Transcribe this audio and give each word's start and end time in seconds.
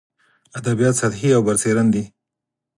ادبیات 0.59 0.95
سطحي 1.01 1.29
او 1.35 1.41
برسېرن 1.47 1.87
دي. 1.93 2.03